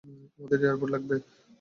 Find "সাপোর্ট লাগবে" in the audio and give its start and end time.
0.73-1.15